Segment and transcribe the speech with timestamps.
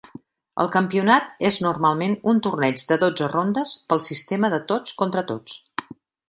[0.61, 5.61] El campionat és normalment un torneig de dotze rondes pel sistema de tots contra tots.